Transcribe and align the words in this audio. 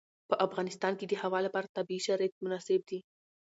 په 0.29 0.35
افغانستان 0.47 0.93
کې 0.99 1.05
د 1.07 1.13
هوا 1.21 1.39
لپاره 1.45 1.73
طبیعي 1.77 2.01
شرایط 2.07 2.33
مناسب 2.43 2.81
دي. 2.89 2.99